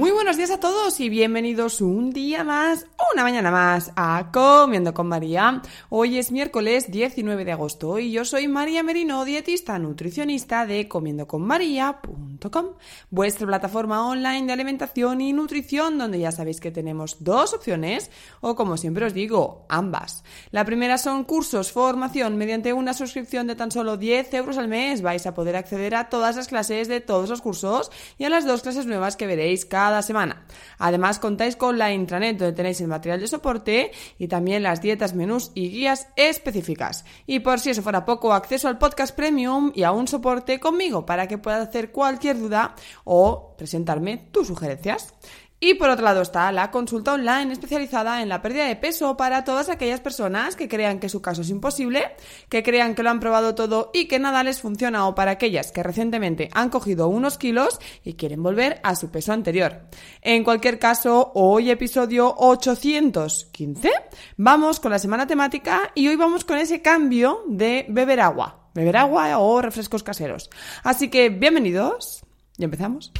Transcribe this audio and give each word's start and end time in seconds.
Muy 0.00 0.12
buenos 0.12 0.38
días 0.38 0.50
a 0.50 0.58
todos 0.58 0.98
y 1.00 1.10
bienvenidos 1.10 1.82
un 1.82 2.10
día 2.10 2.42
más, 2.42 2.86
una 3.12 3.24
mañana 3.24 3.50
más 3.50 3.90
a 3.96 4.30
Comiendo 4.32 4.94
con 4.94 5.08
María. 5.08 5.62
Hoy 5.88 6.18
es 6.18 6.30
miércoles 6.30 6.92
19 6.92 7.44
de 7.44 7.52
agosto 7.52 7.98
y 7.98 8.12
yo 8.12 8.24
soy 8.24 8.46
María 8.46 8.84
Merino, 8.84 9.24
dietista 9.24 9.78
nutricionista 9.80 10.64
de 10.64 10.86
comiendoconmaría.com, 10.86 12.66
vuestra 13.10 13.46
plataforma 13.48 14.06
online 14.06 14.46
de 14.46 14.52
alimentación 14.52 15.20
y 15.20 15.32
nutrición 15.32 15.98
donde 15.98 16.20
ya 16.20 16.30
sabéis 16.30 16.60
que 16.60 16.70
tenemos 16.70 17.16
dos 17.24 17.52
opciones 17.52 18.12
o 18.40 18.54
como 18.54 18.76
siempre 18.76 19.06
os 19.06 19.14
digo, 19.14 19.66
ambas. 19.68 20.22
La 20.52 20.64
primera 20.64 20.96
son 20.96 21.24
cursos, 21.24 21.72
formación, 21.72 22.36
mediante 22.36 22.72
una 22.72 22.94
suscripción 22.94 23.48
de 23.48 23.56
tan 23.56 23.72
solo 23.72 23.96
10 23.96 24.34
euros 24.34 24.56
al 24.56 24.68
mes 24.68 25.02
vais 25.02 25.26
a 25.26 25.34
poder 25.34 25.56
acceder 25.56 25.96
a 25.96 26.08
todas 26.10 26.36
las 26.36 26.46
clases 26.46 26.86
de 26.86 27.00
todos 27.00 27.28
los 27.28 27.42
cursos 27.42 27.90
y 28.18 28.24
a 28.24 28.30
las 28.30 28.46
dos 28.46 28.62
clases 28.62 28.86
nuevas 28.86 29.16
que 29.16 29.26
veréis 29.26 29.64
cada 29.64 30.02
semana. 30.02 30.44
Además, 30.78 31.18
contáis 31.18 31.56
con 31.56 31.76
la 31.76 31.92
intranet 31.92 32.38
donde 32.38 32.54
tenéis 32.54 32.80
el 32.80 32.86
material 32.86 32.99
de 33.00 33.26
soporte 33.26 33.90
y 34.18 34.28
también 34.28 34.62
las 34.62 34.80
dietas, 34.80 35.14
menús 35.14 35.52
y 35.54 35.70
guías 35.70 36.08
específicas. 36.16 37.04
Y 37.26 37.40
por 37.40 37.60
si 37.60 37.70
eso 37.70 37.82
fuera 37.82 38.04
poco, 38.04 38.32
acceso 38.32 38.68
al 38.68 38.78
podcast 38.78 39.16
premium 39.16 39.72
y 39.74 39.82
a 39.82 39.92
un 39.92 40.06
soporte 40.06 40.60
conmigo 40.60 41.06
para 41.06 41.26
que 41.26 41.38
puedas 41.38 41.68
hacer 41.68 41.90
cualquier 41.90 42.38
duda 42.38 42.74
o 43.04 43.54
presentarme 43.56 44.28
tus 44.30 44.46
sugerencias. 44.46 45.14
Y 45.62 45.74
por 45.74 45.90
otro 45.90 46.06
lado 46.06 46.22
está 46.22 46.50
la 46.52 46.70
consulta 46.70 47.12
online 47.12 47.52
especializada 47.52 48.22
en 48.22 48.30
la 48.30 48.40
pérdida 48.40 48.64
de 48.64 48.76
peso 48.76 49.18
para 49.18 49.44
todas 49.44 49.68
aquellas 49.68 50.00
personas 50.00 50.56
que 50.56 50.70
crean 50.70 50.98
que 50.98 51.10
su 51.10 51.20
caso 51.20 51.42
es 51.42 51.50
imposible, 51.50 52.16
que 52.48 52.62
crean 52.62 52.94
que 52.94 53.02
lo 53.02 53.10
han 53.10 53.20
probado 53.20 53.54
todo 53.54 53.90
y 53.92 54.06
que 54.06 54.18
nada 54.18 54.42
les 54.42 54.62
funciona 54.62 55.06
o 55.06 55.14
para 55.14 55.32
aquellas 55.32 55.70
que 55.70 55.82
recientemente 55.82 56.48
han 56.54 56.70
cogido 56.70 57.08
unos 57.08 57.36
kilos 57.36 57.78
y 58.02 58.14
quieren 58.14 58.42
volver 58.42 58.80
a 58.82 58.96
su 58.96 59.10
peso 59.10 59.34
anterior. 59.34 59.82
En 60.22 60.44
cualquier 60.44 60.78
caso, 60.78 61.30
hoy 61.34 61.70
episodio 61.70 62.34
815, 62.38 63.90
vamos 64.38 64.80
con 64.80 64.92
la 64.92 64.98
semana 64.98 65.26
temática 65.26 65.92
y 65.94 66.08
hoy 66.08 66.16
vamos 66.16 66.46
con 66.46 66.56
ese 66.56 66.80
cambio 66.80 67.44
de 67.46 67.84
beber 67.90 68.20
agua, 68.22 68.70
beber 68.72 68.96
agua 68.96 69.38
o 69.38 69.60
refrescos 69.60 70.02
caseros. 70.02 70.48
Así 70.82 71.10
que 71.10 71.28
bienvenidos 71.28 72.24
y 72.56 72.64
empezamos. 72.64 73.12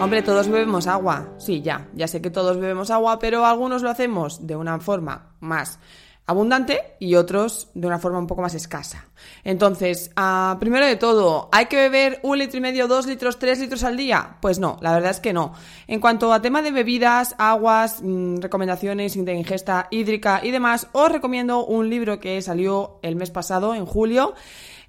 Hombre, 0.00 0.22
todos 0.22 0.48
bebemos 0.48 0.86
agua. 0.86 1.34
Sí, 1.36 1.60
ya, 1.60 1.88
ya 1.92 2.08
sé 2.08 2.22
que 2.22 2.30
todos 2.30 2.56
bebemos 2.56 2.90
agua, 2.90 3.18
pero 3.18 3.44
algunos 3.44 3.82
lo 3.82 3.90
hacemos 3.90 4.46
de 4.46 4.56
una 4.56 4.80
forma 4.80 5.34
más 5.40 5.78
abundante 6.24 6.94
y 7.00 7.16
otros 7.16 7.68
de 7.74 7.86
una 7.86 7.98
forma 7.98 8.18
un 8.18 8.26
poco 8.26 8.40
más 8.40 8.54
escasa. 8.54 9.08
Entonces, 9.44 10.10
ah, 10.16 10.56
primero 10.58 10.86
de 10.86 10.96
todo, 10.96 11.50
¿hay 11.52 11.66
que 11.66 11.76
beber 11.76 12.18
un 12.22 12.38
litro 12.38 12.56
y 12.56 12.60
medio, 12.62 12.88
dos 12.88 13.06
litros, 13.06 13.38
tres 13.38 13.58
litros 13.58 13.84
al 13.84 13.98
día? 13.98 14.38
Pues 14.40 14.58
no, 14.58 14.78
la 14.80 14.94
verdad 14.94 15.10
es 15.10 15.20
que 15.20 15.34
no. 15.34 15.52
En 15.86 16.00
cuanto 16.00 16.32
a 16.32 16.40
tema 16.40 16.62
de 16.62 16.70
bebidas, 16.70 17.34
aguas, 17.36 18.00
mmm, 18.00 18.36
recomendaciones 18.36 19.22
de 19.22 19.34
ingesta 19.34 19.88
hídrica 19.90 20.40
y 20.42 20.50
demás, 20.50 20.86
os 20.92 21.12
recomiendo 21.12 21.66
un 21.66 21.90
libro 21.90 22.20
que 22.20 22.40
salió 22.40 23.00
el 23.02 23.16
mes 23.16 23.30
pasado, 23.30 23.74
en 23.74 23.84
julio, 23.84 24.32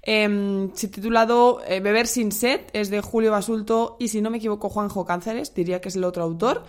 eh, 0.02 0.68
titulado 0.74 1.60
Beber 1.68 2.06
sin 2.06 2.32
sed, 2.32 2.60
es 2.72 2.90
de 2.90 3.00
Julio 3.00 3.30
Basulto 3.30 3.96
y 3.98 4.08
si 4.08 4.20
no 4.20 4.30
me 4.30 4.38
equivoco 4.38 4.68
Juanjo 4.68 5.04
Cánceres, 5.04 5.54
diría 5.54 5.80
que 5.80 5.88
es 5.88 5.96
el 5.96 6.04
otro 6.04 6.22
autor 6.22 6.64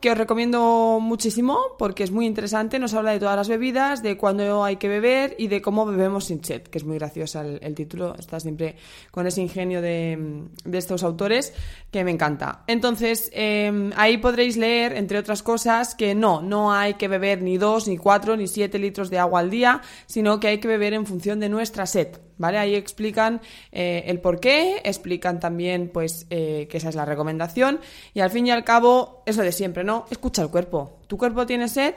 que 0.00 0.10
os 0.10 0.18
recomiendo 0.18 0.98
muchísimo 1.00 1.58
porque 1.78 2.04
es 2.04 2.10
muy 2.10 2.26
interesante, 2.26 2.78
nos 2.78 2.92
habla 2.92 3.12
de 3.12 3.18
todas 3.18 3.36
las 3.36 3.48
bebidas, 3.48 4.02
de 4.02 4.16
cuándo 4.16 4.62
hay 4.62 4.76
que 4.76 4.88
beber 4.88 5.34
y 5.38 5.48
de 5.48 5.62
cómo 5.62 5.86
bebemos 5.86 6.26
sin 6.26 6.44
sed, 6.44 6.62
que 6.62 6.78
es 6.78 6.84
muy 6.84 6.98
graciosa 6.98 7.40
el, 7.40 7.74
título, 7.74 8.14
está 8.18 8.38
siempre 8.38 8.76
con 9.10 9.26
ese 9.26 9.40
ingenio 9.40 9.80
de, 9.80 10.44
estos 10.70 11.02
autores 11.02 11.54
que 11.90 12.04
me 12.04 12.10
encanta. 12.10 12.62
Entonces, 12.66 13.30
eh, 13.32 13.90
ahí 13.96 14.18
podréis 14.18 14.58
leer, 14.58 14.94
entre 14.96 15.18
otras 15.18 15.42
cosas, 15.42 15.94
que 15.94 16.14
no, 16.14 16.42
no 16.42 16.72
hay 16.72 16.94
que 16.94 17.08
beber 17.08 17.40
ni 17.40 17.56
dos, 17.56 17.88
ni 17.88 17.96
cuatro, 17.96 18.36
ni 18.36 18.48
siete 18.48 18.78
litros 18.78 19.08
de 19.08 19.18
agua 19.18 19.40
al 19.40 19.50
día, 19.50 19.80
sino 20.06 20.38
que 20.40 20.48
hay 20.48 20.58
que 20.58 20.68
beber 20.68 20.92
en 20.92 21.06
función 21.06 21.40
de 21.40 21.48
nuestra 21.48 21.86
sed. 21.86 22.18
¿Vale? 22.38 22.58
Ahí 22.58 22.74
explican 22.74 23.40
eh, 23.72 24.04
el 24.06 24.20
por 24.20 24.40
qué, 24.40 24.80
explican 24.84 25.40
también 25.40 25.88
pues 25.88 26.26
eh, 26.30 26.68
que 26.70 26.76
esa 26.76 26.90
es 26.90 26.94
la 26.94 27.06
recomendación 27.06 27.80
y 28.12 28.20
al 28.20 28.30
fin 28.30 28.46
y 28.46 28.50
al 28.50 28.62
cabo, 28.62 29.22
eso 29.24 29.42
de 29.42 29.52
siempre, 29.52 29.84
¿no? 29.84 30.04
Escucha 30.10 30.42
el 30.42 30.50
cuerpo. 30.50 30.98
¿Tu 31.06 31.16
cuerpo 31.16 31.46
tiene 31.46 31.68
sed? 31.68 31.94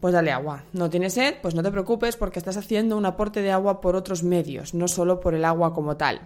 Pues 0.00 0.14
dale 0.14 0.32
agua. 0.32 0.64
¿No 0.72 0.88
tiene 0.88 1.10
sed? 1.10 1.34
Pues 1.42 1.54
no 1.54 1.62
te 1.62 1.70
preocupes 1.70 2.16
porque 2.16 2.38
estás 2.38 2.56
haciendo 2.56 2.96
un 2.96 3.04
aporte 3.04 3.42
de 3.42 3.50
agua 3.50 3.82
por 3.82 3.96
otros 3.96 4.22
medios, 4.22 4.72
no 4.72 4.88
solo 4.88 5.20
por 5.20 5.34
el 5.34 5.44
agua 5.44 5.74
como 5.74 5.96
tal. 5.98 6.22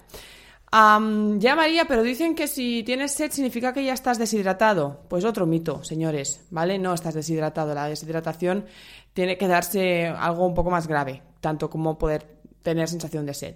Ya 0.75 1.55
María, 1.55 1.85
pero 1.87 2.03
dicen 2.03 2.35
que 2.35 2.49
si 2.49 2.83
tienes 2.83 3.13
sed 3.13 3.31
significa 3.31 3.73
que 3.73 3.85
ya 3.85 3.93
estás 3.93 4.19
deshidratado. 4.19 5.03
Pues 5.09 5.25
otro 5.25 5.47
mito, 5.47 5.85
señores, 5.85 6.47
¿vale? 6.51 6.81
No 6.81 6.95
estás 6.95 7.15
deshidratado. 7.15 7.75
La 7.75 7.87
deshidratación 7.87 8.65
tiene 9.13 9.39
que 9.39 9.47
darse 9.47 10.09
algo 10.09 10.45
un 10.45 10.55
poco 10.55 10.71
más 10.71 10.89
grave, 10.89 11.23
tanto 11.41 11.71
como 11.71 11.97
poder 11.97 12.27
tener 12.65 12.89
sensación 12.89 13.25
de 13.27 13.35
sed. 13.35 13.55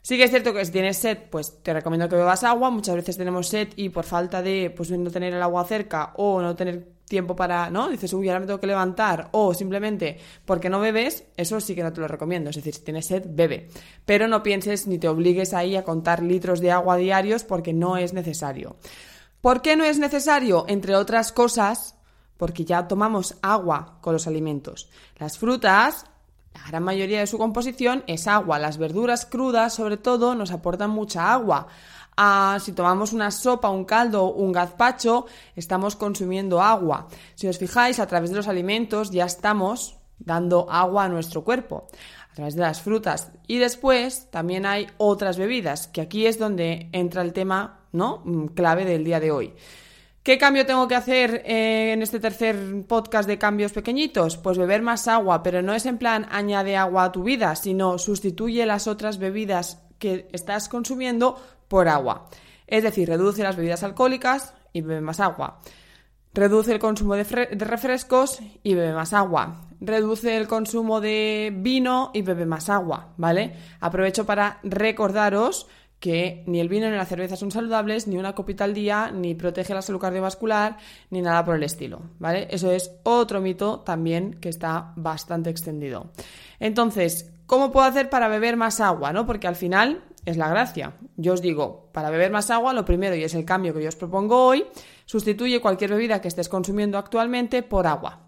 Sí 0.00 0.16
que 0.16 0.22
es 0.22 0.30
cierto 0.30 0.54
que 0.54 0.64
si 0.64 0.70
tienes 0.70 0.98
sed, 0.98 1.18
pues 1.30 1.64
te 1.64 1.72
recomiendo 1.72 2.08
que 2.08 2.14
bebas 2.14 2.44
agua. 2.44 2.70
Muchas 2.70 2.94
veces 2.94 3.16
tenemos 3.16 3.48
sed 3.48 3.70
y 3.74 3.88
por 3.88 4.04
falta 4.04 4.40
de 4.40 4.72
pues 4.74 4.88
no 4.92 5.10
tener 5.10 5.34
el 5.34 5.42
agua 5.42 5.64
cerca 5.64 6.12
o 6.16 6.40
no 6.40 6.54
tener 6.54 6.86
tiempo 7.08 7.34
para, 7.34 7.70
¿no? 7.70 7.88
Dices, 7.88 8.12
uy, 8.12 8.28
ahora 8.28 8.38
me 8.38 8.46
tengo 8.46 8.60
que 8.60 8.68
levantar 8.68 9.30
o 9.32 9.52
simplemente 9.52 10.18
porque 10.44 10.70
no 10.70 10.78
bebes, 10.78 11.24
eso 11.36 11.60
sí 11.60 11.74
que 11.74 11.82
no 11.82 11.92
te 11.92 12.00
lo 12.00 12.06
recomiendo. 12.06 12.50
Es 12.50 12.56
decir, 12.56 12.74
si 12.74 12.82
tienes 12.82 13.06
sed, 13.06 13.24
bebe. 13.26 13.68
Pero 14.04 14.28
no 14.28 14.44
pienses 14.44 14.86
ni 14.86 14.98
te 14.98 15.08
obligues 15.08 15.52
ahí 15.52 15.74
a 15.74 15.82
contar 15.82 16.22
litros 16.22 16.60
de 16.60 16.70
agua 16.70 16.96
diarios 16.96 17.42
porque 17.42 17.72
no 17.72 17.96
es 17.96 18.12
necesario. 18.12 18.76
¿Por 19.40 19.60
qué 19.60 19.74
no 19.74 19.84
es 19.84 19.98
necesario? 19.98 20.66
Entre 20.68 20.94
otras 20.94 21.32
cosas, 21.32 21.96
porque 22.36 22.64
ya 22.64 22.86
tomamos 22.86 23.36
agua 23.42 23.98
con 24.02 24.12
los 24.12 24.28
alimentos. 24.28 24.88
Las 25.18 25.36
frutas 25.36 26.04
la 26.56 26.68
gran 26.68 26.82
mayoría 26.82 27.20
de 27.20 27.26
su 27.26 27.38
composición 27.38 28.02
es 28.06 28.26
agua. 28.26 28.58
Las 28.58 28.78
verduras 28.78 29.26
crudas, 29.26 29.74
sobre 29.74 29.98
todo, 29.98 30.34
nos 30.34 30.50
aportan 30.50 30.90
mucha 30.90 31.32
agua. 31.32 31.66
Ah, 32.16 32.58
si 32.62 32.72
tomamos 32.72 33.12
una 33.12 33.30
sopa, 33.30 33.68
un 33.68 33.84
caldo, 33.84 34.32
un 34.32 34.52
gazpacho, 34.52 35.26
estamos 35.54 35.96
consumiendo 35.96 36.62
agua. 36.62 37.08
Si 37.34 37.46
os 37.46 37.58
fijáis, 37.58 38.00
a 38.00 38.06
través 38.06 38.30
de 38.30 38.36
los 38.36 38.48
alimentos 38.48 39.10
ya 39.10 39.26
estamos 39.26 39.98
dando 40.18 40.66
agua 40.70 41.04
a 41.04 41.08
nuestro 41.10 41.44
cuerpo, 41.44 41.88
a 42.32 42.34
través 42.34 42.54
de 42.54 42.62
las 42.62 42.80
frutas. 42.80 43.32
Y 43.46 43.58
después 43.58 44.30
también 44.30 44.64
hay 44.64 44.86
otras 44.96 45.36
bebidas, 45.36 45.88
que 45.88 46.00
aquí 46.00 46.26
es 46.26 46.38
donde 46.38 46.88
entra 46.92 47.20
el 47.20 47.34
tema 47.34 47.80
¿no? 47.92 48.22
clave 48.54 48.86
del 48.86 49.04
día 49.04 49.20
de 49.20 49.30
hoy. 49.30 49.54
¿Qué 50.26 50.38
cambio 50.38 50.66
tengo 50.66 50.88
que 50.88 50.96
hacer 50.96 51.42
eh, 51.44 51.92
en 51.92 52.02
este 52.02 52.18
tercer 52.18 52.56
podcast 52.88 53.28
de 53.28 53.38
cambios 53.38 53.70
pequeñitos? 53.70 54.36
Pues 54.36 54.58
beber 54.58 54.82
más 54.82 55.06
agua, 55.06 55.44
pero 55.44 55.62
no 55.62 55.72
es 55.72 55.86
en 55.86 55.98
plan 55.98 56.26
añade 56.32 56.76
agua 56.76 57.04
a 57.04 57.12
tu 57.12 57.22
vida, 57.22 57.54
sino 57.54 57.96
sustituye 57.96 58.66
las 58.66 58.88
otras 58.88 59.18
bebidas 59.18 59.80
que 60.00 60.26
estás 60.32 60.68
consumiendo 60.68 61.40
por 61.68 61.86
agua. 61.86 62.28
Es 62.66 62.82
decir, 62.82 63.08
reduce 63.08 63.44
las 63.44 63.54
bebidas 63.54 63.84
alcohólicas 63.84 64.52
y 64.72 64.80
bebe 64.80 65.00
más 65.00 65.20
agua. 65.20 65.60
Reduce 66.34 66.72
el 66.72 66.80
consumo 66.80 67.14
de, 67.14 67.22
de 67.22 67.64
refrescos 67.64 68.40
y 68.64 68.74
bebe 68.74 68.94
más 68.94 69.12
agua. 69.12 69.68
reduce 69.80 70.36
el 70.36 70.48
consumo 70.48 71.00
de 71.00 71.52
vino 71.54 72.10
y 72.12 72.22
bebe 72.22 72.46
más 72.46 72.68
agua, 72.68 73.12
¿vale? 73.16 73.54
Aprovecho 73.78 74.26
para 74.26 74.58
recordaros 74.64 75.68
que 76.00 76.44
ni 76.46 76.60
el 76.60 76.68
vino 76.68 76.88
ni 76.90 76.96
la 76.96 77.06
cerveza 77.06 77.36
son 77.36 77.50
saludables, 77.50 78.06
ni 78.06 78.18
una 78.18 78.34
copita 78.34 78.64
al 78.64 78.74
día, 78.74 79.10
ni 79.12 79.34
protege 79.34 79.74
la 79.74 79.82
salud 79.82 80.00
cardiovascular, 80.00 80.76
ni 81.10 81.22
nada 81.22 81.44
por 81.44 81.56
el 81.56 81.62
estilo, 81.62 82.02
¿vale? 82.18 82.48
Eso 82.50 82.70
es 82.70 82.92
otro 83.02 83.40
mito 83.40 83.80
también 83.80 84.34
que 84.34 84.48
está 84.48 84.92
bastante 84.96 85.50
extendido. 85.50 86.10
Entonces, 86.60 87.32
¿cómo 87.46 87.72
puedo 87.72 87.86
hacer 87.86 88.10
para 88.10 88.28
beber 88.28 88.56
más 88.56 88.80
agua, 88.80 89.12
no? 89.12 89.26
Porque 89.26 89.46
al 89.46 89.56
final 89.56 90.04
es 90.26 90.36
la 90.36 90.48
gracia. 90.48 90.94
Yo 91.16 91.32
os 91.32 91.40
digo, 91.40 91.88
para 91.92 92.10
beber 92.10 92.30
más 92.30 92.50
agua, 92.50 92.74
lo 92.74 92.84
primero, 92.84 93.14
y 93.14 93.24
es 93.24 93.34
el 93.34 93.44
cambio 93.44 93.72
que 93.72 93.82
yo 93.82 93.88
os 93.88 93.96
propongo 93.96 94.44
hoy, 94.44 94.66
sustituye 95.06 95.60
cualquier 95.60 95.90
bebida 95.90 96.20
que 96.20 96.28
estés 96.28 96.48
consumiendo 96.48 96.98
actualmente 96.98 97.62
por 97.62 97.86
agua. 97.86 98.20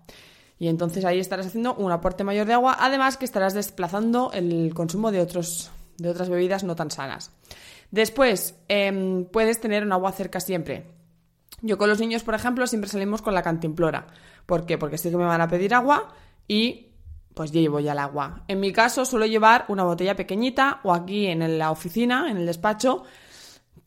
Y 0.58 0.68
entonces 0.68 1.04
ahí 1.04 1.20
estarás 1.20 1.46
haciendo 1.46 1.74
un 1.74 1.92
aporte 1.92 2.24
mayor 2.24 2.46
de 2.46 2.54
agua, 2.54 2.76
además 2.80 3.16
que 3.16 3.24
estarás 3.24 3.54
desplazando 3.54 4.30
el 4.32 4.72
consumo 4.74 5.12
de, 5.12 5.20
otros, 5.20 5.70
de 5.98 6.08
otras 6.08 6.28
bebidas 6.28 6.64
no 6.64 6.74
tan 6.74 6.90
sanas. 6.90 7.32
Después, 7.90 8.58
em, 8.68 9.24
puedes 9.24 9.60
tener 9.60 9.82
un 9.82 9.92
agua 9.92 10.12
cerca 10.12 10.40
siempre. 10.40 10.86
Yo 11.62 11.78
con 11.78 11.88
los 11.88 12.00
niños, 12.00 12.22
por 12.22 12.34
ejemplo, 12.34 12.66
siempre 12.66 12.90
salimos 12.90 13.22
con 13.22 13.34
la 13.34 13.42
cantimplora. 13.42 14.06
¿Por 14.46 14.66
qué? 14.66 14.78
Porque 14.78 14.98
sé 14.98 15.10
que 15.10 15.16
me 15.16 15.24
van 15.24 15.40
a 15.40 15.48
pedir 15.48 15.74
agua 15.74 16.08
y 16.46 16.88
pues 17.34 17.52
llevo 17.52 17.80
ya 17.80 17.92
el 17.92 17.98
agua. 17.98 18.44
En 18.48 18.60
mi 18.60 18.72
caso 18.72 19.04
suelo 19.04 19.26
llevar 19.26 19.64
una 19.68 19.84
botella 19.84 20.16
pequeñita 20.16 20.80
o 20.82 20.92
aquí 20.92 21.26
en 21.26 21.58
la 21.58 21.70
oficina, 21.70 22.30
en 22.30 22.36
el 22.36 22.46
despacho, 22.46 23.04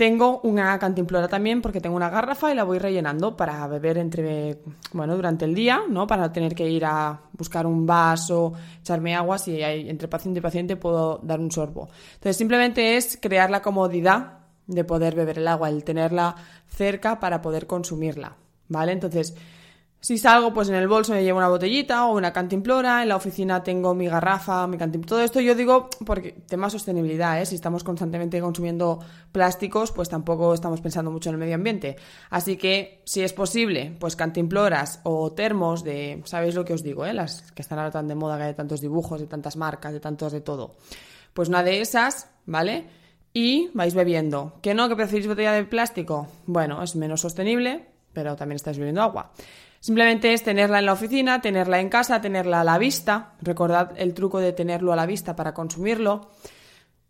tengo 0.01 0.39
una 0.41 0.79
cantimplora 0.79 1.27
también 1.27 1.61
porque 1.61 1.79
tengo 1.79 1.95
una 1.95 2.09
garrafa 2.09 2.51
y 2.51 2.55
la 2.55 2.63
voy 2.63 2.79
rellenando 2.79 3.37
para 3.37 3.67
beber 3.67 3.99
entre, 3.99 4.57
bueno, 4.93 5.15
durante 5.15 5.45
el 5.45 5.53
día, 5.53 5.83
¿no? 5.87 6.07
Para 6.07 6.23
no 6.23 6.31
tener 6.31 6.55
que 6.55 6.67
ir 6.67 6.85
a 6.85 7.21
buscar 7.33 7.67
un 7.67 7.85
vaso, 7.85 8.51
echarme 8.79 9.13
agua, 9.13 9.37
si 9.37 9.61
hay 9.61 9.87
entre 9.87 10.07
paciente 10.07 10.39
y 10.39 10.41
paciente 10.41 10.75
puedo 10.75 11.19
dar 11.21 11.39
un 11.39 11.51
sorbo. 11.51 11.87
Entonces 12.15 12.35
simplemente 12.35 12.97
es 12.97 13.19
crear 13.21 13.51
la 13.51 13.61
comodidad 13.61 14.39
de 14.65 14.83
poder 14.83 15.13
beber 15.13 15.37
el 15.37 15.47
agua, 15.47 15.69
el 15.69 15.83
tenerla 15.83 16.35
cerca 16.65 17.19
para 17.19 17.39
poder 17.43 17.67
consumirla, 17.67 18.37
¿vale? 18.69 18.93
Entonces, 18.93 19.35
si 20.01 20.17
salgo, 20.17 20.51
pues 20.51 20.67
en 20.67 20.73
el 20.73 20.87
bolso 20.87 21.13
me 21.13 21.23
llevo 21.23 21.37
una 21.37 21.47
botellita 21.47 22.07
o 22.07 22.17
una 22.17 22.33
cantimplora, 22.33 23.03
en 23.03 23.09
la 23.09 23.15
oficina 23.15 23.61
tengo 23.61 23.93
mi 23.93 24.07
garrafa, 24.07 24.65
mi 24.65 24.75
cantimplora. 24.75 25.09
Todo 25.09 25.21
esto 25.21 25.39
yo 25.39 25.53
digo 25.53 25.91
porque 26.03 26.31
tema 26.47 26.71
sostenibilidad, 26.71 27.39
¿eh? 27.39 27.45
Si 27.45 27.53
estamos 27.53 27.83
constantemente 27.83 28.41
consumiendo 28.41 28.97
plásticos, 29.31 29.91
pues 29.91 30.09
tampoco 30.09 30.55
estamos 30.55 30.81
pensando 30.81 31.11
mucho 31.11 31.29
en 31.29 31.35
el 31.35 31.39
medio 31.39 31.53
ambiente. 31.53 31.97
Así 32.31 32.57
que, 32.57 33.03
si 33.05 33.21
es 33.21 33.31
posible, 33.31 33.95
pues 33.99 34.15
cantimploras 34.15 35.01
o 35.03 35.33
termos 35.33 35.83
de, 35.83 36.23
¿sabéis 36.25 36.55
lo 36.55 36.65
que 36.65 36.73
os 36.73 36.81
digo, 36.81 37.05
eh? 37.05 37.13
Las 37.13 37.51
que 37.51 37.61
están 37.61 37.77
ahora 37.77 37.91
tan 37.91 38.07
de 38.07 38.15
moda, 38.15 38.37
que 38.37 38.43
hay 38.45 38.53
tantos 38.55 38.81
dibujos, 38.81 39.21
de 39.21 39.27
tantas 39.27 39.55
marcas, 39.55 39.93
de 39.93 39.99
tantos 39.99 40.31
de 40.31 40.41
todo. 40.41 40.77
Pues 41.35 41.47
una 41.47 41.61
de 41.61 41.79
esas, 41.79 42.27
¿vale? 42.47 42.85
Y 43.33 43.69
vais 43.75 43.93
bebiendo. 43.93 44.53
¿Que 44.63 44.73
no? 44.73 44.89
¿Que 44.89 44.95
preferís 44.95 45.27
botella 45.27 45.53
de 45.53 45.63
plástico? 45.63 46.27
Bueno, 46.47 46.81
es 46.81 46.95
menos 46.95 47.21
sostenible, 47.21 47.85
pero 48.13 48.35
también 48.35 48.55
estáis 48.55 48.79
bebiendo 48.79 49.03
agua. 49.03 49.31
Simplemente 49.81 50.31
es 50.31 50.43
tenerla 50.43 50.77
en 50.77 50.85
la 50.85 50.93
oficina, 50.93 51.41
tenerla 51.41 51.79
en 51.79 51.89
casa, 51.89 52.21
tenerla 52.21 52.61
a 52.61 52.63
la 52.63 52.77
vista. 52.77 53.33
Recordad 53.41 53.93
el 53.97 54.13
truco 54.13 54.39
de 54.39 54.53
tenerlo 54.53 54.93
a 54.93 54.95
la 54.95 55.07
vista 55.07 55.35
para 55.35 55.55
consumirlo. 55.55 56.29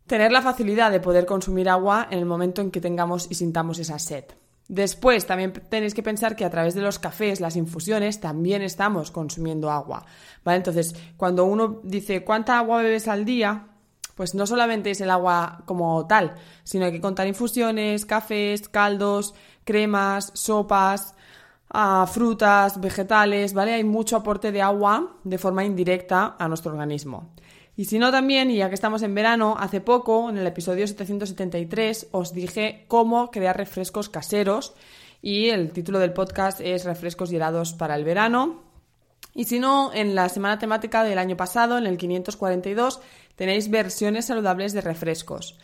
Tener 0.08 0.32
la 0.32 0.42
facilidad 0.42 0.90
de 0.90 1.02
poder 1.02 1.26
consumir 1.26 1.68
agua 1.68 2.08
en 2.10 2.20
el 2.20 2.26
momento 2.26 2.62
en 2.62 2.72
que 2.72 2.80
tengamos 2.80 3.28
y 3.30 3.36
sintamos 3.36 3.78
esa 3.78 4.00
sed. 4.00 4.24
Después 4.70 5.28
también 5.28 5.52
tenéis 5.52 5.94
que 5.94 6.02
pensar 6.02 6.38
que 6.38 6.46
a 6.46 6.50
través 6.50 6.74
de 6.74 6.82
los 6.82 6.98
cafés, 6.98 7.42
las 7.42 7.58
infusiones, 7.58 8.22
también 8.22 8.62
estamos 8.62 9.12
consumiendo 9.12 9.70
agua. 9.70 10.06
¿Vale? 10.46 10.56
Entonces, 10.56 10.96
cuando 11.18 11.44
uno 11.44 11.82
dice 11.84 12.24
cuánta 12.24 12.58
agua 12.58 12.82
bebes 12.82 13.10
al 13.10 13.26
día, 13.26 13.68
pues 14.16 14.34
no 14.34 14.48
solamente 14.48 14.92
es 14.92 15.02
el 15.02 15.10
agua 15.10 15.64
como 15.66 16.08
tal, 16.08 16.36
sino 16.64 16.86
hay 16.86 16.94
que 16.94 17.02
contar 17.02 17.28
infusiones, 17.28 18.06
cafés, 18.06 18.70
caldos, 18.70 19.34
cremas, 19.66 20.32
sopas, 20.36 21.16
a 21.74 22.06
frutas, 22.06 22.80
vegetales, 22.80 23.54
¿vale? 23.54 23.74
Hay 23.74 23.84
mucho 23.84 24.18
aporte 24.18 24.52
de 24.52 24.62
agua 24.62 25.18
de 25.24 25.38
forma 25.38 25.64
indirecta 25.64 26.36
a 26.38 26.48
nuestro 26.48 26.72
organismo. 26.72 27.34
Y 27.76 27.86
si 27.86 27.98
no 27.98 28.12
también, 28.12 28.52
y 28.52 28.58
ya 28.58 28.68
que 28.68 28.76
estamos 28.76 29.02
en 29.02 29.16
verano, 29.16 29.56
hace 29.58 29.80
poco, 29.80 30.30
en 30.30 30.38
el 30.38 30.46
episodio 30.46 30.86
773, 30.86 32.10
os 32.12 32.34
dije 32.34 32.86
cómo 32.88 33.32
crear 33.32 33.56
refrescos 33.56 34.10
caseros 34.10 34.74
y 35.22 35.50
el 35.50 35.72
título 35.72 36.00
del 36.00 36.14
podcast 36.14 36.60
es 36.62 36.84
Refrescos 36.84 37.32
y 37.32 37.38
helados 37.38 37.74
para 37.74 37.96
el 37.96 38.04
verano. 38.04 38.64
Y 39.34 39.46
si 39.46 39.60
no, 39.60 39.94
en 39.94 40.14
la 40.14 40.28
semana 40.28 40.60
temática 40.60 41.04
del 41.04 41.18
año 41.18 41.38
pasado, 41.38 41.78
en 41.78 41.86
el 41.86 41.98
542, 41.98 43.00
tenéis 43.36 43.70
versiones 43.70 44.26
saludables 44.26 44.74
de 44.74 44.82
refrescos. 44.82 45.58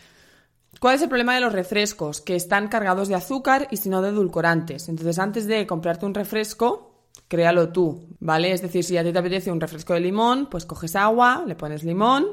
¿Cuál 0.79 0.95
es 0.95 1.01
el 1.01 1.09
problema 1.09 1.33
de 1.33 1.41
los 1.41 1.53
refrescos? 1.53 2.21
Que 2.21 2.35
están 2.35 2.67
cargados 2.67 3.07
de 3.07 3.15
azúcar 3.15 3.67
y 3.71 3.77
si 3.77 3.89
no 3.89 4.01
de 4.01 4.09
edulcorantes. 4.09 4.89
Entonces, 4.89 5.17
antes 5.17 5.47
de 5.47 5.65
comprarte 5.65 6.05
un 6.05 6.13
refresco, 6.13 7.09
créalo 7.27 7.69
tú, 7.69 8.07
¿vale? 8.19 8.51
Es 8.51 8.61
decir, 8.61 8.83
si 8.83 8.97
a 8.97 9.03
ti 9.03 9.11
te 9.11 9.19
apetece 9.19 9.51
un 9.51 9.59
refresco 9.59 9.93
de 9.93 10.01
limón, 10.01 10.47
pues 10.49 10.65
coges 10.65 10.95
agua, 10.95 11.43
le 11.47 11.55
pones 11.55 11.83
limón, 11.83 12.27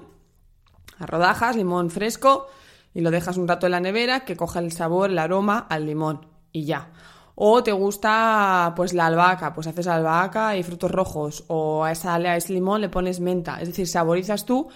a 0.99 1.07
rodajas, 1.07 1.57
limón 1.57 1.91
fresco, 1.91 2.49
y 2.93 3.01
lo 3.01 3.11
dejas 3.11 3.37
un 3.37 3.49
rato 3.49 3.67
en 3.67 3.73
la 3.73 3.81
nevera 3.81 4.25
que 4.25 4.37
coja 4.37 4.61
el 4.61 4.73
sabor, 4.73 5.11
el 5.11 5.19
aroma 5.19 5.67
al 5.69 5.87
limón 5.87 6.27
y 6.53 6.65
ya. 6.65 6.93
O 7.35 7.65
te 7.65 7.73
gusta 7.73 8.73
pues 8.77 8.95
la 8.95 9.07
albahaca, 9.07 9.53
pues 9.53 9.67
haces 9.67 9.89
albahaca 9.89 10.57
y 10.57 10.63
frutos 10.63 10.91
rojos. 10.91 11.45
O 11.49 11.85
a, 11.85 11.91
esa, 11.91 12.15
a 12.15 12.37
ese 12.37 12.53
limón 12.53 12.81
le 12.81 12.89
pones 12.89 13.19
menta. 13.19 13.61
Es 13.61 13.69
decir, 13.69 13.89
saborizas 13.89 14.45
tú 14.45 14.69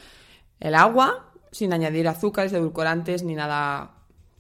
el 0.59 0.75
agua 0.75 1.28
sin 1.59 1.73
añadir 1.73 2.07
azúcares, 2.07 2.53
edulcorantes 2.53 3.25
ni 3.25 3.35
nada 3.35 3.95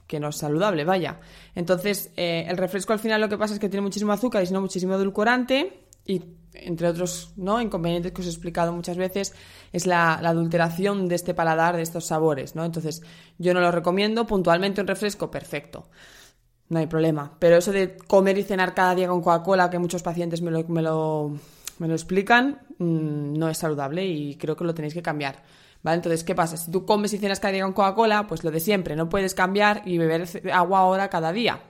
que 0.06 0.20
no 0.20 0.28
es 0.28 0.36
saludable, 0.36 0.84
vaya. 0.84 1.20
Entonces, 1.54 2.10
eh, 2.16 2.46
el 2.48 2.56
refresco 2.56 2.92
al 2.92 3.00
final 3.00 3.20
lo 3.20 3.28
que 3.28 3.36
pasa 3.36 3.54
es 3.54 3.60
que 3.60 3.68
tiene 3.68 3.82
muchísimo 3.82 4.12
azúcar 4.12 4.42
y 4.42 4.46
si 4.46 4.52
no 4.52 4.60
muchísimo 4.60 4.94
edulcorante 4.94 5.84
y 6.06 6.22
entre 6.54 6.88
otros 6.88 7.32
¿no? 7.36 7.60
inconvenientes 7.60 8.12
que 8.12 8.22
os 8.22 8.26
he 8.26 8.30
explicado 8.30 8.72
muchas 8.72 8.96
veces, 8.96 9.34
es 9.72 9.86
la, 9.86 10.14
adulteración 10.14 11.08
de 11.08 11.16
este 11.16 11.34
paladar, 11.34 11.76
de 11.76 11.82
estos 11.82 12.06
sabores, 12.06 12.54
¿no? 12.56 12.64
Entonces, 12.64 13.02
yo 13.36 13.52
no 13.52 13.60
lo 13.60 13.70
recomiendo, 13.70 14.26
puntualmente 14.26 14.80
un 14.80 14.86
refresco, 14.86 15.30
perfecto. 15.30 15.88
No 16.68 16.78
hay 16.78 16.86
problema. 16.86 17.36
Pero 17.38 17.56
eso 17.56 17.72
de 17.72 17.96
comer 17.96 18.38
y 18.38 18.42
cenar 18.44 18.74
cada 18.74 18.94
día 18.94 19.08
con 19.08 19.20
Coca-Cola, 19.20 19.70
que 19.70 19.78
muchos 19.78 20.02
pacientes 20.02 20.40
me 20.40 20.50
lo, 20.50 20.64
me 20.68 20.82
lo, 20.82 21.32
me 21.78 21.88
lo 21.88 21.94
explican, 21.94 22.60
mm, 22.78 23.38
no 23.38 23.48
es 23.48 23.58
saludable 23.58 24.06
y 24.06 24.36
creo 24.36 24.56
que 24.56 24.64
lo 24.64 24.74
tenéis 24.74 24.94
que 24.94 25.02
cambiar. 25.02 25.42
Entonces, 25.94 26.24
¿qué 26.24 26.34
pasa? 26.34 26.56
Si 26.56 26.70
tú 26.70 26.84
comes 26.84 27.12
y 27.12 27.18
cenas 27.18 27.40
cada 27.40 27.52
día 27.52 27.64
con 27.64 27.72
Coca-Cola, 27.72 28.26
pues 28.26 28.44
lo 28.44 28.50
de 28.50 28.60
siempre, 28.60 28.96
no 28.96 29.08
puedes 29.08 29.34
cambiar 29.34 29.82
y 29.84 29.98
beber 29.98 30.26
agua 30.52 30.80
ahora 30.80 31.08
cada 31.08 31.32
día. 31.32 31.60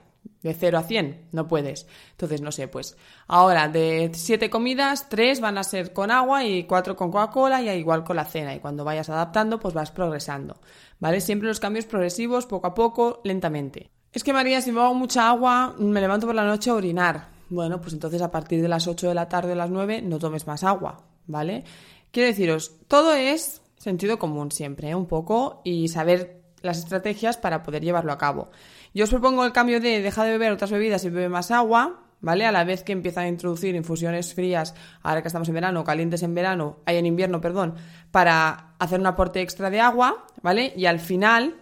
De 0.43 0.55
0 0.55 0.79
a 0.79 0.83
100, 0.83 1.29
no 1.33 1.49
puedes. 1.49 1.87
Entonces, 2.13 2.41
no 2.41 2.53
sé, 2.53 2.69
pues 2.69 2.97
ahora 3.27 3.69
de 3.69 4.11
7 4.13 4.51
comidas, 4.51 5.09
3 5.09 5.41
van 5.41 5.59
a 5.59 5.65
ser 5.65 5.93
con 5.93 6.11
agua 6.11 6.45
y 6.45 6.65
4 6.65 6.95
con 6.95 7.11
Coca-Cola 7.11 7.61
y 7.63 7.69
igual 7.71 8.05
con 8.05 8.17
la 8.17 8.25
cena. 8.25 8.55
Y 8.55 8.61
cuando 8.61 8.85
vayas 8.85 9.09
adaptando, 9.09 9.59
pues 9.59 9.75
vas 9.75 9.91
progresando. 9.91 10.61
¿Vale? 11.01 11.21
Siempre 11.21 11.49
los 11.49 11.61
cambios 11.61 11.87
progresivos, 11.87 12.47
poco 12.47 12.69
a 12.69 12.75
poco, 12.75 13.21
lentamente. 13.25 13.91
Es 14.13 14.25
que 14.25 14.33
María, 14.33 14.61
si 14.61 14.73
me 14.73 14.81
hago 14.81 14.95
mucha 14.95 15.29
agua, 15.29 15.75
me 15.79 16.01
levanto 16.01 16.27
por 16.27 16.35
la 16.35 16.45
noche 16.45 16.71
a 16.71 16.75
orinar. 16.75 17.29
Bueno, 17.51 17.81
pues 17.81 17.93
entonces 17.95 18.21
a 18.23 18.31
partir 18.31 18.61
de 18.61 18.69
las 18.69 18.87
8 18.87 19.09
de 19.09 19.15
la 19.15 19.29
tarde 19.29 19.53
o 19.53 19.55
las 19.55 19.71
9 19.71 20.03
no 20.03 20.19
tomes 20.19 20.47
más 20.47 20.65
agua, 20.65 21.05
¿vale? 21.27 21.65
Quiero 22.11 22.29
deciros, 22.29 22.73
todo 22.89 23.15
es 23.15 23.63
sentido 23.79 24.19
común 24.19 24.51
siempre, 24.51 24.91
¿eh? 24.91 24.95
un 24.95 25.07
poco, 25.07 25.63
y 25.65 25.89
saber 25.89 26.43
las 26.63 26.79
estrategias 26.79 27.37
para 27.37 27.63
poder 27.63 27.83
llevarlo 27.83 28.13
a 28.13 28.19
cabo. 28.19 28.51
Yo 28.95 29.05
os 29.05 29.11
propongo 29.11 29.45
el 29.45 29.53
cambio 29.53 29.81
de 29.81 30.03
dejar 30.03 30.27
de 30.27 30.33
beber 30.33 30.53
otras 30.53 30.71
bebidas 30.71 31.05
y 31.05 31.11
beber 31.11 31.31
más 31.31 31.51
agua, 31.51 32.01
¿vale? 32.21 32.47
A 32.47 32.53
la 32.53 32.65
vez 32.65 32.83
que 32.83 32.93
empiezan 32.93 33.25
a 33.25 33.29
introducir 33.29 33.75
infusiones 33.75 34.35
frías, 34.35 34.75
ahora 35.03 35.23
que 35.23 35.29
estamos 35.29 35.49
en 35.49 35.55
verano, 35.55 35.85
calientes 35.85 36.23
en 36.23 36.35
verano, 36.35 36.79
hay 36.85 36.97
en 36.97 37.07
invierno, 37.07 37.41
perdón, 37.41 37.75
para 38.11 38.75
hacer 38.79 39.01
un 39.01 39.07
aporte 39.07 39.41
extra 39.41 39.71
de 39.71 39.81
agua, 39.81 40.27
¿vale? 40.43 40.73
Y 40.77 40.87
al 40.87 40.99
final, 40.99 41.55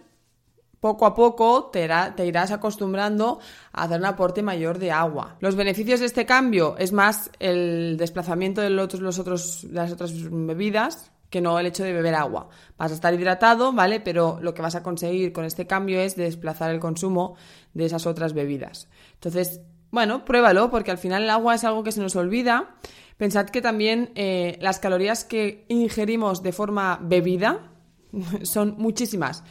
poco 0.79 1.05
a 1.05 1.13
poco 1.13 1.65
te, 1.71 1.87
irás 2.25 2.51
acostumbrando 2.51 3.39
a 3.71 3.83
hacer 3.83 3.99
un 3.99 4.05
aporte 4.05 4.41
mayor 4.41 4.79
de 4.79 4.91
agua. 4.91 5.35
Los 5.39 5.55
beneficios 5.55 5.99
de 5.99 6.05
este 6.05 6.25
cambio 6.25 6.75
es 6.77 6.91
más 6.91 7.29
el 7.39 7.97
desplazamiento 7.97 8.61
de 8.61 8.69
los 8.69 9.19
otros, 9.19 9.63
las 9.65 9.91
otras 9.91 10.11
bebidas, 10.13 11.11
que 11.29 11.41
no 11.41 11.59
el 11.59 11.65
hecho 11.65 11.83
de 11.83 11.93
beber 11.93 12.15
agua. 12.15 12.49
Vas 12.77 12.91
a 12.91 12.95
estar 12.95 13.13
hidratado, 13.13 13.73
¿vale? 13.73 13.99
Pero 13.99 14.39
lo 14.41 14.53
que 14.53 14.61
vas 14.61 14.75
a 14.75 14.83
conseguir 14.83 15.33
con 15.33 15.45
este 15.45 15.67
cambio 15.67 15.99
es 15.99 16.15
desplazar 16.15 16.71
el 16.71 16.79
consumo 16.79 17.35
de 17.73 17.85
esas 17.85 18.05
otras 18.05 18.33
bebidas. 18.33 18.87
Entonces, 19.15 19.61
bueno, 19.91 20.25
pruébalo, 20.25 20.69
porque 20.69 20.91
al 20.91 20.97
final 20.97 21.23
el 21.23 21.29
agua 21.29 21.55
es 21.55 21.63
algo 21.63 21.83
que 21.83 21.91
se 21.91 22.01
nos 22.01 22.15
olvida. 22.15 22.75
Pensad 23.17 23.47
que 23.47 23.61
también 23.61 24.11
eh, 24.15 24.57
las 24.61 24.79
calorías 24.79 25.23
que 25.25 25.65
ingerimos 25.69 26.43
de 26.43 26.51
forma 26.51 26.99
bebida 27.01 27.71
son 28.43 28.75
muchísimas. 28.77 29.43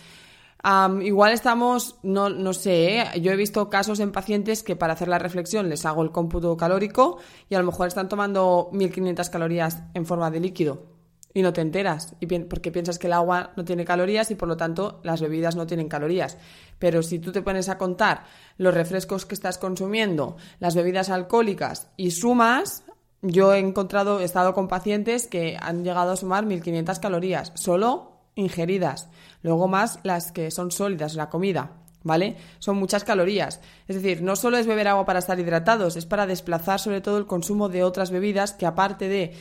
igual 1.02 1.32
estamos, 1.32 1.96
no, 2.02 2.30
no 2.30 2.52
sé, 2.52 3.00
¿eh? 3.00 3.20
yo 3.20 3.32
he 3.32 3.36
visto 3.36 3.68
casos 3.68 4.00
en 4.00 4.12
pacientes 4.12 4.62
que 4.62 4.76
para 4.76 4.94
hacer 4.94 5.08
la 5.08 5.18
reflexión 5.18 5.68
les 5.68 5.84
hago 5.84 6.02
el 6.02 6.10
cómputo 6.10 6.56
calórico 6.56 7.18
y 7.48 7.54
a 7.54 7.58
lo 7.58 7.66
mejor 7.66 7.88
están 7.88 8.08
tomando 8.08 8.70
1500 8.72 9.30
calorías 9.30 9.82
en 9.94 10.06
forma 10.06 10.30
de 10.30 10.40
líquido 10.40 10.95
y 11.36 11.42
no 11.42 11.52
te 11.52 11.60
enteras, 11.60 12.16
y 12.18 12.26
porque 12.26 12.72
piensas 12.72 12.98
que 12.98 13.08
el 13.08 13.12
agua 13.12 13.52
no 13.58 13.64
tiene 13.66 13.84
calorías 13.84 14.30
y 14.30 14.36
por 14.36 14.48
lo 14.48 14.56
tanto 14.56 15.00
las 15.02 15.20
bebidas 15.20 15.54
no 15.54 15.66
tienen 15.66 15.86
calorías. 15.86 16.38
Pero 16.78 17.02
si 17.02 17.18
tú 17.18 17.30
te 17.30 17.42
pones 17.42 17.68
a 17.68 17.76
contar 17.76 18.24
los 18.56 18.72
refrescos 18.72 19.26
que 19.26 19.34
estás 19.34 19.58
consumiendo, 19.58 20.38
las 20.60 20.74
bebidas 20.74 21.10
alcohólicas 21.10 21.90
y 21.98 22.12
sumas, 22.12 22.84
yo 23.20 23.52
he 23.52 23.58
encontrado, 23.58 24.20
he 24.20 24.24
estado 24.24 24.54
con 24.54 24.66
pacientes 24.66 25.26
que 25.26 25.58
han 25.60 25.84
llegado 25.84 26.12
a 26.12 26.16
sumar 26.16 26.46
1500 26.46 26.98
calorías, 27.00 27.52
solo 27.54 28.12
ingeridas. 28.34 29.10
Luego 29.42 29.68
más 29.68 29.98
las 30.04 30.32
que 30.32 30.50
son 30.50 30.70
sólidas, 30.70 31.16
la 31.16 31.28
comida. 31.28 31.72
¿Vale? 32.06 32.36
Son 32.60 32.76
muchas 32.76 33.02
calorías. 33.02 33.60
Es 33.88 33.96
decir, 33.96 34.22
no 34.22 34.36
solo 34.36 34.56
es 34.58 34.66
beber 34.66 34.86
agua 34.86 35.04
para 35.04 35.18
estar 35.18 35.38
hidratados, 35.38 35.96
es 35.96 36.06
para 36.06 36.26
desplazar 36.26 36.78
sobre 36.78 37.00
todo 37.00 37.18
el 37.18 37.26
consumo 37.26 37.68
de 37.68 37.82
otras 37.82 38.12
bebidas 38.12 38.52
que 38.52 38.64
aparte 38.64 39.08
de 39.08 39.34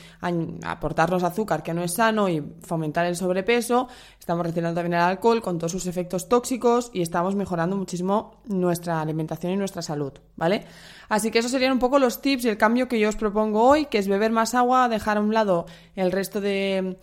aportarnos 0.63 1.23
azúcar 1.23 1.61
que 1.61 1.75
no 1.75 1.83
es 1.83 1.93
sano 1.93 2.27
y 2.27 2.43
fomentar 2.61 3.05
el 3.05 3.15
sobrepeso, 3.15 3.87
estamos 4.19 4.45
recibiendo 4.45 4.73
también 4.73 4.95
el 4.95 5.05
alcohol 5.05 5.43
con 5.43 5.59
todos 5.59 5.71
sus 5.71 5.85
efectos 5.85 6.27
tóxicos 6.27 6.89
y 6.91 7.03
estamos 7.03 7.35
mejorando 7.35 7.77
muchísimo 7.77 8.41
nuestra 8.45 8.99
alimentación 8.99 9.53
y 9.53 9.57
nuestra 9.57 9.83
salud, 9.83 10.13
¿vale? 10.35 10.65
Así 11.07 11.29
que 11.29 11.39
esos 11.39 11.51
serían 11.51 11.73
un 11.73 11.79
poco 11.79 11.99
los 11.99 12.19
tips 12.19 12.45
y 12.45 12.49
el 12.49 12.57
cambio 12.57 12.87
que 12.87 12.99
yo 12.99 13.09
os 13.09 13.15
propongo 13.15 13.61
hoy, 13.61 13.85
que 13.85 13.99
es 13.99 14.07
beber 14.07 14.31
más 14.31 14.55
agua, 14.55 14.89
dejar 14.89 15.17
a 15.17 15.21
un 15.21 15.33
lado 15.33 15.67
el 15.95 16.11
resto 16.11 16.41
de 16.41 16.97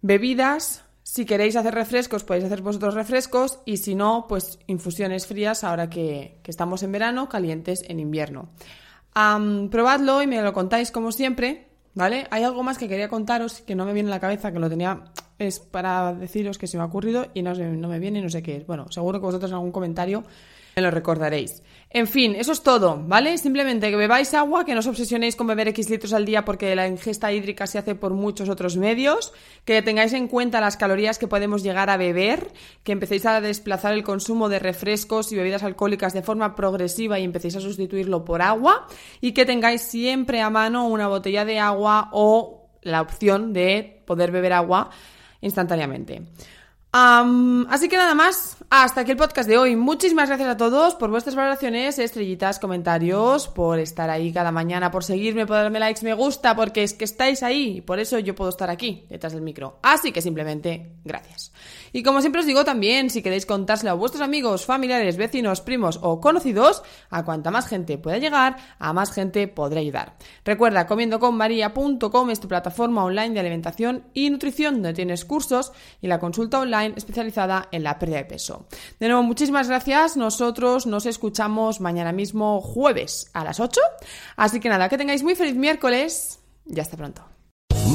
bebidas, 0.00 0.85
si 1.06 1.24
queréis 1.24 1.54
hacer 1.54 1.72
refrescos, 1.72 2.24
podéis 2.24 2.46
hacer 2.46 2.62
vosotros 2.62 2.94
refrescos 2.94 3.60
y 3.64 3.76
si 3.76 3.94
no, 3.94 4.26
pues 4.28 4.58
infusiones 4.66 5.28
frías 5.28 5.62
ahora 5.62 5.88
que, 5.88 6.40
estamos 6.44 6.82
en 6.82 6.90
verano, 6.90 7.28
calientes 7.28 7.84
en 7.86 8.00
invierno. 8.00 8.48
probadlo 9.70 10.20
y 10.20 10.26
me 10.26 10.42
lo 10.42 10.52
contáis 10.52 10.90
como 10.90 11.12
siempre, 11.12 11.68
¿vale? 11.94 12.26
Hay 12.30 12.42
algo 12.42 12.64
más 12.64 12.76
que 12.76 12.88
quería 12.88 13.08
contaros 13.08 13.60
que 13.60 13.76
no 13.76 13.84
me 13.84 13.92
viene 13.92 14.08
en 14.08 14.10
la 14.10 14.18
cabeza, 14.18 14.50
que 14.50 14.58
lo 14.58 14.68
tenía, 14.68 15.04
es 15.38 15.60
para 15.60 16.12
deciros 16.12 16.58
que 16.58 16.66
se 16.66 16.76
me 16.76 16.82
ha 16.82 16.86
ocurrido 16.86 17.28
y 17.34 17.42
no, 17.42 17.54
no 17.54 17.86
me 17.86 18.00
viene 18.00 18.18
y 18.18 18.22
no 18.22 18.28
sé 18.28 18.42
qué 18.42 18.56
es. 18.56 18.66
Bueno, 18.66 18.90
seguro 18.90 19.20
que 19.20 19.26
vosotros 19.26 19.52
en 19.52 19.54
algún 19.54 19.70
comentario 19.70 20.24
me 20.74 20.82
lo 20.82 20.90
recordaréis. 20.90 21.62
En 21.96 22.06
fin, 22.06 22.36
eso 22.36 22.52
es 22.52 22.62
todo, 22.62 23.02
¿vale? 23.06 23.38
Simplemente 23.38 23.88
que 23.88 23.96
bebáis 23.96 24.34
agua, 24.34 24.66
que 24.66 24.74
no 24.74 24.80
os 24.80 24.86
obsesionéis 24.86 25.34
con 25.34 25.46
beber 25.46 25.68
X 25.68 25.88
litros 25.88 26.12
al 26.12 26.26
día 26.26 26.44
porque 26.44 26.76
la 26.76 26.86
ingesta 26.86 27.32
hídrica 27.32 27.66
se 27.66 27.78
hace 27.78 27.94
por 27.94 28.12
muchos 28.12 28.50
otros 28.50 28.76
medios, 28.76 29.32
que 29.64 29.80
tengáis 29.80 30.12
en 30.12 30.28
cuenta 30.28 30.60
las 30.60 30.76
calorías 30.76 31.18
que 31.18 31.26
podemos 31.26 31.62
llegar 31.62 31.88
a 31.88 31.96
beber, 31.96 32.52
que 32.84 32.92
empecéis 32.92 33.24
a 33.24 33.40
desplazar 33.40 33.94
el 33.94 34.02
consumo 34.02 34.50
de 34.50 34.58
refrescos 34.58 35.32
y 35.32 35.36
bebidas 35.36 35.62
alcohólicas 35.62 36.12
de 36.12 36.20
forma 36.20 36.54
progresiva 36.54 37.18
y 37.18 37.24
empecéis 37.24 37.56
a 37.56 37.62
sustituirlo 37.62 38.26
por 38.26 38.42
agua 38.42 38.86
y 39.22 39.32
que 39.32 39.46
tengáis 39.46 39.80
siempre 39.80 40.42
a 40.42 40.50
mano 40.50 40.88
una 40.88 41.08
botella 41.08 41.46
de 41.46 41.60
agua 41.60 42.10
o 42.12 42.68
la 42.82 43.00
opción 43.00 43.54
de 43.54 44.02
poder 44.04 44.32
beber 44.32 44.52
agua 44.52 44.90
instantáneamente 45.40 46.24
así 46.92 47.88
que 47.88 47.96
nada 47.96 48.14
más, 48.14 48.56
hasta 48.70 49.02
aquí 49.02 49.10
el 49.10 49.16
podcast 49.16 49.48
de 49.48 49.58
hoy. 49.58 49.76
Muchísimas 49.76 50.28
gracias 50.28 50.48
a 50.48 50.56
todos 50.56 50.94
por 50.94 51.10
vuestras 51.10 51.34
valoraciones, 51.34 51.98
estrellitas, 51.98 52.58
comentarios, 52.58 53.48
por 53.48 53.78
estar 53.78 54.08
ahí 54.10 54.32
cada 54.32 54.50
mañana, 54.50 54.90
por 54.90 55.04
seguirme, 55.04 55.46
por 55.46 55.56
darme 55.56 55.78
likes, 55.78 56.04
me 56.04 56.14
gusta, 56.14 56.56
porque 56.56 56.82
es 56.82 56.94
que 56.94 57.04
estáis 57.04 57.42
ahí 57.42 57.78
y 57.78 57.80
por 57.80 57.98
eso 57.98 58.18
yo 58.18 58.34
puedo 58.34 58.50
estar 58.50 58.70
aquí, 58.70 59.04
detrás 59.10 59.32
del 59.32 59.42
micro. 59.42 59.78
Así 59.82 60.10
que 60.10 60.22
simplemente, 60.22 60.96
gracias. 61.04 61.52
Y 61.92 62.02
como 62.02 62.20
siempre 62.20 62.40
os 62.40 62.46
digo 62.46 62.64
también, 62.64 63.08
si 63.10 63.22
queréis 63.22 63.46
contárselo 63.46 63.92
a 63.92 63.94
vuestros 63.94 64.22
amigos, 64.22 64.66
familiares, 64.66 65.16
vecinos, 65.16 65.60
primos 65.60 65.98
o 66.02 66.20
conocidos, 66.20 66.82
a 67.10 67.24
cuanta 67.24 67.50
más 67.50 67.68
gente 67.68 67.98
pueda 67.98 68.18
llegar, 68.18 68.56
a 68.78 68.92
más 68.92 69.12
gente 69.12 69.48
podré 69.48 69.80
ayudar. 69.80 70.16
Recuerda, 70.44 70.86
comiendoconmaria.com 70.86 72.30
es 72.30 72.40
tu 72.40 72.48
plataforma 72.48 73.04
online 73.04 73.30
de 73.30 73.40
alimentación 73.40 74.04
y 74.12 74.28
nutrición, 74.30 74.74
donde 74.74 74.92
tienes 74.92 75.24
cursos 75.24 75.72
y 76.02 76.08
la 76.08 76.18
consulta 76.18 76.60
especializada 76.84 77.68
en 77.72 77.82
la 77.82 77.98
pérdida 77.98 78.18
de 78.18 78.24
peso. 78.24 78.66
De 79.00 79.08
nuevo, 79.08 79.22
muchísimas 79.22 79.68
gracias. 79.68 80.16
Nosotros 80.16 80.86
nos 80.86 81.06
escuchamos 81.06 81.80
mañana 81.80 82.12
mismo 82.12 82.60
jueves 82.60 83.30
a 83.32 83.44
las 83.44 83.60
8. 83.60 83.80
Así 84.36 84.60
que 84.60 84.68
nada, 84.68 84.88
que 84.88 84.98
tengáis 84.98 85.22
muy 85.22 85.34
feliz 85.34 85.54
miércoles 85.54 86.40
y 86.66 86.80
hasta 86.80 86.96
pronto. 86.96 87.35